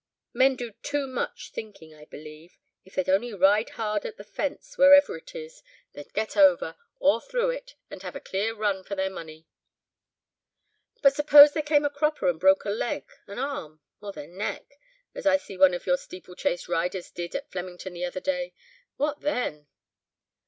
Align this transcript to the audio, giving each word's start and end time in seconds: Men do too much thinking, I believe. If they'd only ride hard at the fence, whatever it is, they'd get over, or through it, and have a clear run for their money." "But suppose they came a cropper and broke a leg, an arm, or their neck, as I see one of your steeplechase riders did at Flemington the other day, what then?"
Men 0.33 0.55
do 0.55 0.71
too 0.81 1.05
much 1.05 1.51
thinking, 1.51 1.93
I 1.93 2.05
believe. 2.05 2.57
If 2.83 2.95
they'd 2.95 3.07
only 3.07 3.35
ride 3.35 3.69
hard 3.77 4.03
at 4.03 4.17
the 4.17 4.23
fence, 4.23 4.75
whatever 4.75 5.15
it 5.15 5.35
is, 5.35 5.61
they'd 5.93 6.11
get 6.15 6.35
over, 6.35 6.75
or 6.97 7.21
through 7.21 7.51
it, 7.51 7.75
and 7.91 8.01
have 8.01 8.15
a 8.15 8.19
clear 8.19 8.55
run 8.55 8.83
for 8.83 8.95
their 8.95 9.11
money." 9.11 9.45
"But 11.03 11.13
suppose 11.13 11.53
they 11.53 11.61
came 11.61 11.85
a 11.85 11.89
cropper 11.91 12.27
and 12.27 12.39
broke 12.39 12.65
a 12.65 12.71
leg, 12.71 13.07
an 13.27 13.37
arm, 13.37 13.81
or 14.01 14.11
their 14.11 14.25
neck, 14.25 14.79
as 15.13 15.27
I 15.27 15.37
see 15.37 15.55
one 15.55 15.75
of 15.75 15.85
your 15.85 15.97
steeplechase 15.97 16.67
riders 16.67 17.11
did 17.11 17.35
at 17.35 17.51
Flemington 17.51 17.93
the 17.93 18.05
other 18.05 18.21
day, 18.21 18.55
what 18.97 19.19
then?" 19.19 19.67